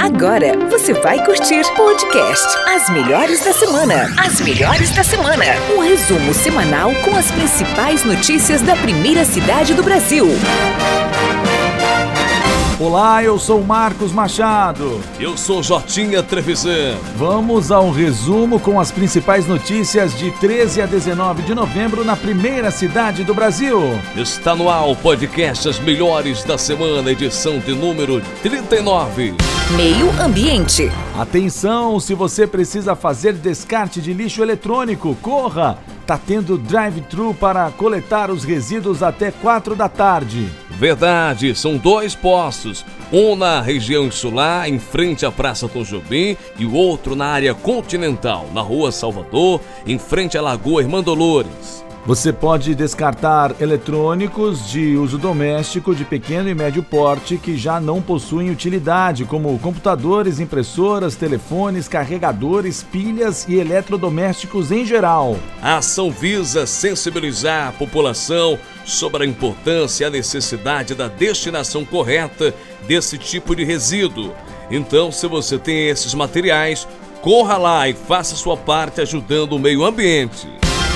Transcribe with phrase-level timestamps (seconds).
[0.00, 4.12] Agora você vai curtir podcast As Melhores da Semana.
[4.18, 5.44] As Melhores da Semana.
[5.76, 10.26] Um resumo semanal com as principais notícias da primeira cidade do Brasil.
[12.78, 15.00] Olá, eu sou Marcos Machado.
[15.18, 16.94] Eu sou Jotinha Trevisan.
[17.16, 22.70] Vamos ao resumo com as principais notícias de 13 a 19 de novembro na primeira
[22.70, 23.80] cidade do Brasil.
[24.14, 29.34] Está no ar o podcast As Melhores da Semana, edição de número 39.
[29.74, 30.92] Meio Ambiente.
[31.18, 35.76] Atenção, se você precisa fazer descarte de lixo eletrônico, corra!
[36.06, 40.48] Tá tendo drive-thru para coletar os resíduos até 4 da tarde.
[40.70, 46.64] Verdade, são dois postos, um na região insular, em frente à Praça Tom Jobim, e
[46.64, 51.85] o outro na área continental, na Rua Salvador, em frente à Lagoa Irmã Dolores.
[52.06, 58.00] Você pode descartar eletrônicos de uso doméstico de pequeno e médio porte que já não
[58.00, 65.36] possuem utilidade, como computadores, impressoras, telefones, carregadores, pilhas e eletrodomésticos em geral.
[65.60, 72.54] A ação visa sensibilizar a população sobre a importância e a necessidade da destinação correta
[72.86, 74.32] desse tipo de resíduo.
[74.70, 76.86] Então, se você tem esses materiais,
[77.20, 80.46] corra lá e faça sua parte ajudando o meio ambiente.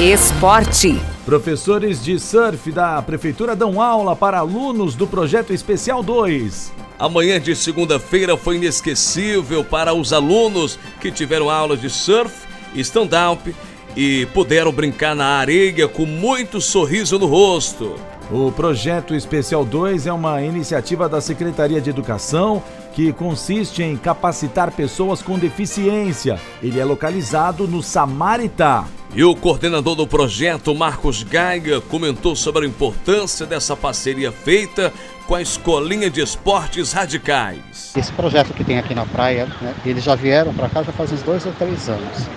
[0.00, 1.00] Esporte.
[1.24, 6.72] Professores de surf da Prefeitura dão aula para alunos do Projeto Especial 2.
[6.98, 12.34] Amanhã de segunda-feira foi inesquecível para os alunos que tiveram aula de surf,
[12.74, 13.54] stand-up
[13.96, 17.94] e puderam brincar na areia com muito sorriso no rosto.
[18.32, 22.60] O Projeto Especial 2 é uma iniciativa da Secretaria de Educação
[22.94, 26.40] que consiste em capacitar pessoas com deficiência.
[26.60, 28.86] Ele é localizado no Samaritá.
[29.16, 34.92] E o coordenador do projeto, Marcos Gaiga, comentou sobre a importância dessa parceria feita
[35.28, 37.92] com a Escolinha de Esportes Radicais.
[37.96, 41.12] Esse projeto que tem aqui na praia, né, eles já vieram para cá já faz
[41.12, 42.28] uns dois ou três anos.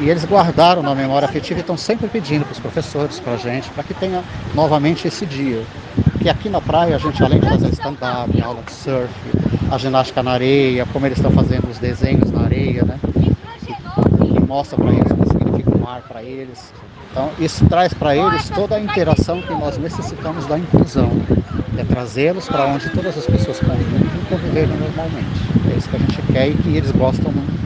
[0.00, 3.36] E eles guardaram na memória afetiva e estão sempre pedindo para os professores, para a
[3.36, 4.22] gente, para que tenha
[4.54, 5.64] novamente esse dia.
[6.22, 9.12] Que aqui na praia a gente, além de fazer stand-up, aula de surf,
[9.68, 13.00] a ginástica na areia, como eles estão fazendo os desenhos na areia, né?
[13.66, 13.74] Que,
[14.32, 15.29] que mostra para eles
[15.60, 16.72] o que significa o mar para eles.
[17.10, 21.10] Então, isso traz para eles toda a interação que nós necessitamos da inclusão.
[21.76, 25.40] É trazê-los para onde todas as pessoas convivem e conviverem normalmente.
[25.72, 27.60] É isso que a gente quer e que eles gostam muito.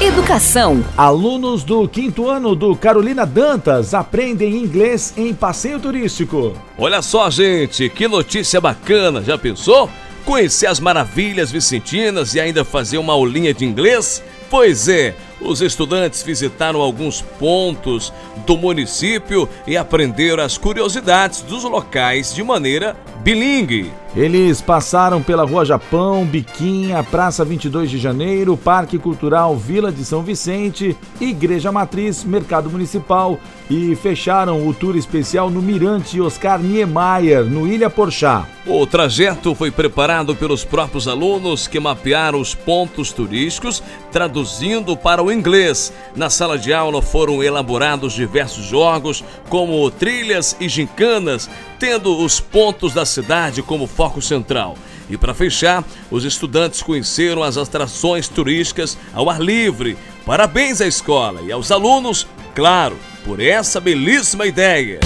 [0.00, 0.84] Educação.
[0.96, 6.52] Alunos do quinto ano do Carolina Dantas aprendem inglês em passeio turístico.
[6.76, 9.22] Olha só, gente, que notícia bacana!
[9.22, 9.88] Já pensou?
[10.24, 14.22] Conhecer as maravilhas vicentinas e ainda fazer uma aulinha de inglês?
[14.50, 18.12] Pois é, os estudantes visitaram alguns pontos
[18.46, 23.92] do município e aprenderam as curiosidades dos locais de maneira bilingue.
[24.14, 30.22] Eles passaram pela Rua Japão, Biquinha, Praça 22 de Janeiro, Parque Cultural Vila de São
[30.22, 37.66] Vicente, Igreja Matriz, Mercado Municipal e fecharam o tour especial no Mirante Oscar Niemeyer, no
[37.66, 38.46] Ilha Porchá.
[38.66, 43.80] O trajeto foi preparado pelos próprios alunos que mapearam os pontos turísticos,
[44.10, 45.92] traduzindo para o inglês.
[46.16, 52.94] Na sala de aula foram elaborados diversos jogos, como trilhas e gincanas, tendo os pontos
[52.94, 54.76] da cidade como foco central.
[55.08, 59.96] E para fechar, os estudantes conheceram as atrações turísticas ao ar livre.
[60.24, 65.00] Parabéns à escola e aos alunos, claro, por essa belíssima ideia.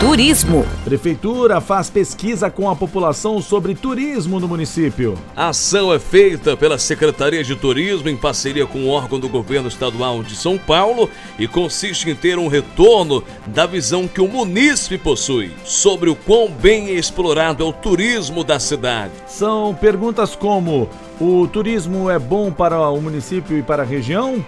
[0.00, 0.64] Turismo.
[0.84, 5.18] Prefeitura faz pesquisa com a população sobre turismo no município.
[5.34, 9.66] A ação é feita pela Secretaria de Turismo em parceria com o órgão do governo
[9.66, 14.98] estadual de São Paulo e consiste em ter um retorno da visão que o munícipe
[14.98, 19.12] possui sobre o quão bem explorado é o turismo da cidade.
[19.26, 20.88] São perguntas como:
[21.20, 24.44] o turismo é bom para o município e para a região?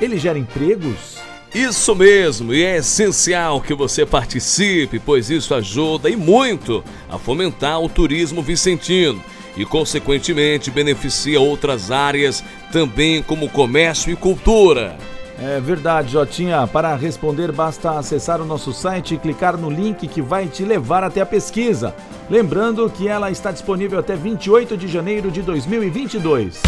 [0.00, 1.13] Ele gera empregos?
[1.54, 7.80] Isso mesmo, e é essencial que você participe, pois isso ajuda e muito a fomentar
[7.80, 9.22] o turismo vicentino
[9.56, 14.96] e, consequentemente, beneficia outras áreas também, como comércio e cultura.
[15.38, 16.66] É verdade, Jotinha.
[16.66, 21.04] Para responder, basta acessar o nosso site e clicar no link que vai te levar
[21.04, 21.94] até a pesquisa.
[22.28, 26.62] Lembrando que ela está disponível até 28 de janeiro de 2022.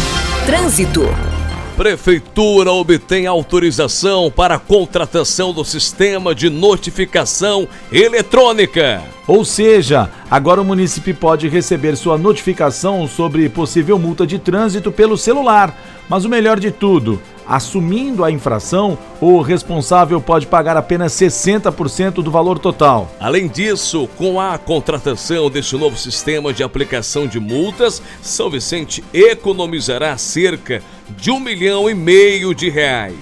[0.45, 1.03] Trânsito.
[1.77, 9.03] Prefeitura obtém autorização para a contratação do sistema de notificação eletrônica.
[9.27, 15.15] Ou seja, agora o município pode receber sua notificação sobre possível multa de trânsito pelo
[15.15, 15.79] celular.
[16.09, 22.31] Mas o melhor de tudo, assumindo a infração, o responsável pode pagar apenas 60% do
[22.31, 23.09] valor total.
[23.19, 30.17] Além disso, com a contratação deste novo sistema de aplicação de multas, São Vicente economizará
[30.17, 33.15] cerca de um milhão e meio de reais.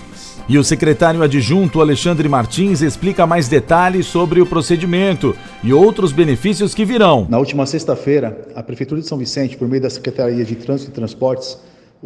[0.48, 6.76] E o secretário adjunto Alexandre Martins explica mais detalhes sobre o procedimento e outros benefícios
[6.76, 7.26] que virão.
[7.28, 10.94] Na última sexta-feira, a Prefeitura de São Vicente, por meio da Secretaria de Trânsito e
[10.94, 11.58] Transportes,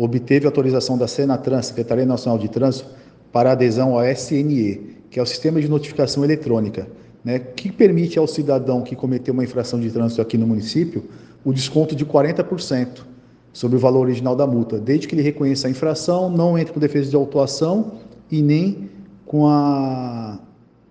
[0.04, 2.90] obteve autorização da Senatrans, Secretaria Nacional de Trânsito,
[3.32, 6.88] para adesão ao SNE, que é o Sistema de Notificação Eletrônica,
[7.24, 11.04] né, que permite ao cidadão que cometeu uma infração de trânsito aqui no município
[11.44, 13.06] o desconto de 40%
[13.52, 16.80] sobre o valor original da multa, desde que ele reconheça a infração, não entre com
[16.80, 17.94] defesa de autuação
[18.32, 18.90] e nem
[19.26, 20.40] com, a,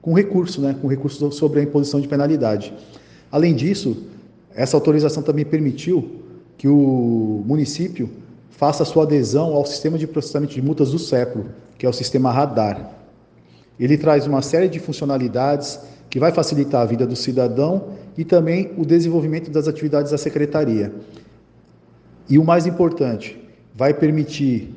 [0.03, 2.75] com recurso, né, com recurso sobre a imposição de penalidade.
[3.31, 4.05] Além disso,
[4.55, 6.23] essa autorização também permitiu
[6.57, 8.11] que o município
[8.59, 11.47] faça sua adesão ao sistema de processamento de multas do CEPRO,
[11.79, 12.91] que é o sistema Radar.
[13.79, 15.79] Ele traz uma série de funcionalidades
[16.11, 20.93] que vai facilitar a vida do cidadão e também o desenvolvimento das atividades da secretaria.
[22.29, 23.39] E o mais importante,
[23.77, 24.75] vai permitir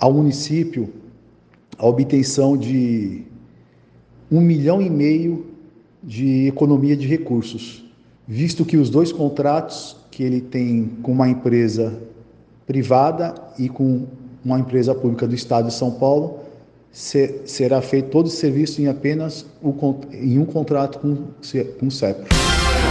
[0.00, 0.90] ao município
[1.76, 3.24] a obtenção de
[4.30, 5.48] um milhão e meio
[6.02, 7.84] de economia de recursos,
[8.26, 12.10] visto que os dois contratos que ele tem com uma empresa
[12.72, 14.06] privada e com
[14.42, 16.40] uma empresa pública do Estado de São Paulo
[16.90, 21.16] ser, será feito todo o serviço em apenas um, em um contrato com,
[21.78, 22.28] com o CEP.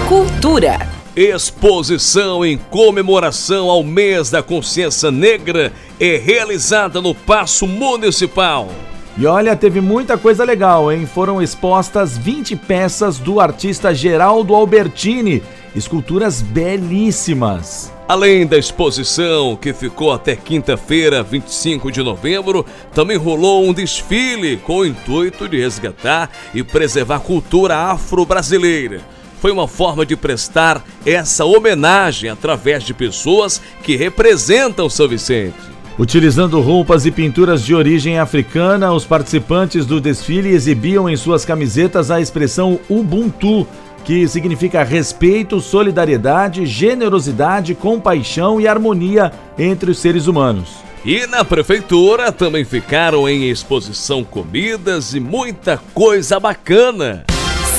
[0.07, 0.77] Cultura.
[1.15, 8.69] Exposição em comemoração ao mês da consciência negra é realizada no Paço Municipal.
[9.17, 11.07] E olha, teve muita coisa legal, hein?
[11.07, 15.41] Foram expostas 20 peças do artista Geraldo Albertini,
[15.75, 17.91] esculturas belíssimas.
[18.07, 24.79] Além da exposição, que ficou até quinta-feira, 25 de novembro, também rolou um desfile com
[24.79, 29.01] o intuito de resgatar e preservar a cultura afro-brasileira
[29.41, 35.55] foi uma forma de prestar essa homenagem através de pessoas que representam São Vicente.
[35.97, 42.11] Utilizando roupas e pinturas de origem africana, os participantes do desfile exibiam em suas camisetas
[42.11, 43.67] a expressão Ubuntu,
[44.03, 50.69] que significa respeito, solidariedade, generosidade, compaixão e harmonia entre os seres humanos.
[51.03, 57.25] E na prefeitura também ficaram em exposição comidas e muita coisa bacana.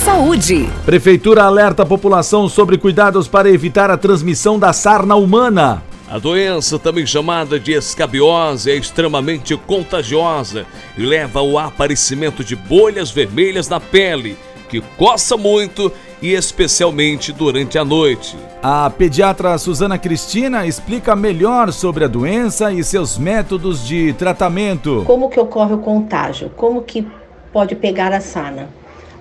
[0.04, 0.68] Saúde.
[0.84, 5.80] Prefeitura alerta a população sobre cuidados para evitar a transmissão da sarna humana.
[6.10, 10.66] A doença, também chamada de escabiose, é extremamente contagiosa
[10.98, 14.36] e leva ao aparecimento de bolhas vermelhas na pele,
[14.68, 15.92] que coça muito
[16.22, 18.36] e especialmente durante a noite.
[18.62, 25.02] A pediatra Suzana Cristina explica melhor sobre a doença e seus métodos de tratamento.
[25.04, 26.50] Como que ocorre o contágio?
[26.56, 27.04] Como que
[27.52, 28.68] pode pegar a sarna?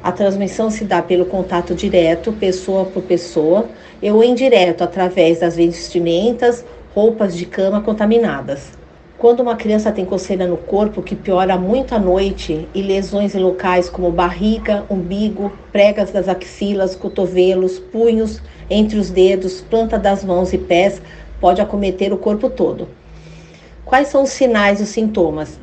[0.03, 3.65] A transmissão se dá pelo contato direto, pessoa por pessoa,
[4.01, 6.63] ou indireto, através das vestimentas,
[6.93, 8.80] roupas de cama contaminadas.
[9.21, 13.39] Quando uma criança tem coceira no corpo que piora muito à noite e lesões em
[13.39, 20.53] locais como barriga, umbigo, pregas das axilas, cotovelos, punhos, entre os dedos, planta das mãos
[20.53, 20.99] e pés,
[21.39, 22.87] pode acometer o corpo todo.
[23.85, 25.59] Quais são os sinais e os sintomas?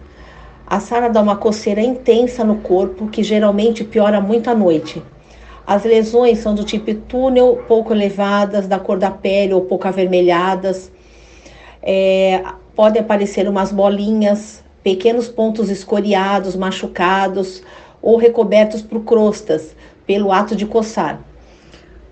[0.65, 5.03] A Sara dá uma coceira intensa no corpo, que geralmente piora muito à noite.
[5.67, 10.93] As lesões são do tipo túnel, pouco elevadas, da cor da pele ou pouco avermelhadas.
[11.83, 12.41] É,
[12.79, 17.61] podem aparecer umas bolinhas, pequenos pontos escoriados, machucados
[18.01, 19.75] ou recobertos por crostas,
[20.07, 21.21] pelo ato de coçar.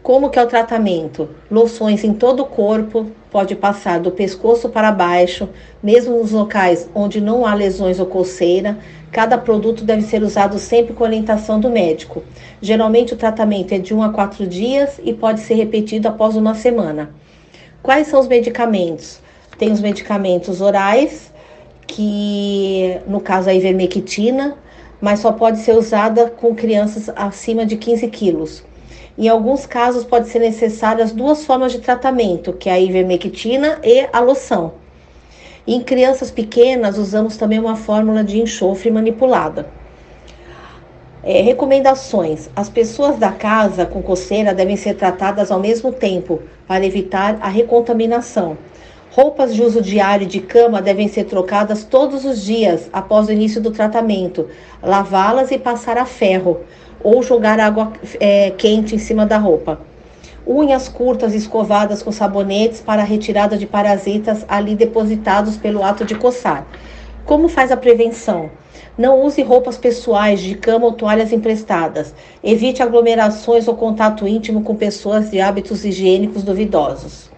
[0.03, 1.29] Como que é o tratamento?
[1.49, 5.49] Loções em todo o corpo, pode passar do pescoço para baixo,
[5.81, 8.77] mesmo nos locais onde não há lesões ou coceira.
[9.13, 12.25] Cada produto deve ser usado sempre com orientação do médico.
[12.61, 16.57] Geralmente o tratamento é de 1 a 4 dias e pode ser repetido após uma
[16.57, 17.11] semana.
[17.85, 19.25] Quais são os medicamentos?
[19.59, 21.33] Tem os medicamentos orais,
[21.87, 24.57] que no caso a ivermectina,
[25.01, 28.65] mas só pode ser usada com crianças acima de 15 quilos.
[29.19, 34.07] Em alguns casos, pode ser necessárias duas formas de tratamento, que é a ivermectina e
[34.13, 34.75] a loção.
[35.67, 39.69] Em crianças pequenas, usamos também uma fórmula de enxofre manipulada.
[41.25, 46.85] É, recomendações: as pessoas da casa com coceira devem ser tratadas ao mesmo tempo para
[46.85, 48.57] evitar a recontaminação.
[49.17, 53.63] Roupas de uso diário de cama devem ser trocadas todos os dias após o início
[53.63, 54.47] do tratamento,
[54.83, 56.61] lavá-las e passar a ferro
[57.03, 59.81] ou jogar água é, quente em cima da roupa.
[60.47, 66.67] Unhas curtas escovadas com sabonetes para retirada de parasitas ali depositados pelo ato de coçar.
[67.25, 68.51] Como faz a prevenção?
[68.99, 72.15] Não use roupas pessoais de cama ou toalhas emprestadas.
[72.45, 77.35] Evite aglomerações ou contato íntimo com pessoas de hábitos higiênicos duvidosos.